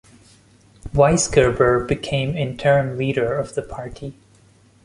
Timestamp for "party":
3.61-4.15